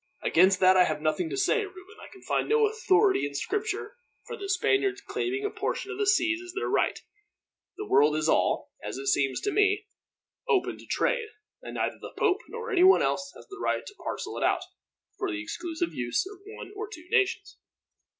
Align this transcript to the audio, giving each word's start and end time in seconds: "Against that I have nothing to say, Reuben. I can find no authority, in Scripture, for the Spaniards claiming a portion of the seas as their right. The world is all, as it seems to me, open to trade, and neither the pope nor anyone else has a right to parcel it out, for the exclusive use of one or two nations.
"Against 0.23 0.59
that 0.61 0.75
I 0.75 0.85
have 0.85 0.99
nothing 0.99 1.29
to 1.29 1.37
say, 1.37 1.63
Reuben. 1.63 1.97
I 2.01 2.07
can 2.11 2.23
find 2.23 2.49
no 2.49 2.65
authority, 2.65 3.23
in 3.27 3.35
Scripture, 3.35 3.97
for 4.25 4.35
the 4.35 4.49
Spaniards 4.49 4.99
claiming 4.99 5.45
a 5.45 5.51
portion 5.51 5.91
of 5.91 5.99
the 5.99 6.07
seas 6.07 6.41
as 6.41 6.53
their 6.55 6.67
right. 6.69 6.99
The 7.77 7.85
world 7.85 8.15
is 8.15 8.27
all, 8.27 8.71
as 8.83 8.97
it 8.97 9.05
seems 9.05 9.39
to 9.41 9.51
me, 9.51 9.85
open 10.49 10.79
to 10.79 10.87
trade, 10.87 11.29
and 11.61 11.75
neither 11.75 11.99
the 12.01 12.15
pope 12.17 12.39
nor 12.49 12.71
anyone 12.71 13.03
else 13.03 13.31
has 13.35 13.45
a 13.55 13.59
right 13.59 13.85
to 13.85 13.95
parcel 14.03 14.35
it 14.39 14.43
out, 14.43 14.63
for 15.19 15.29
the 15.29 15.39
exclusive 15.43 15.93
use 15.93 16.25
of 16.25 16.39
one 16.47 16.71
or 16.75 16.89
two 16.91 17.07
nations. 17.11 17.59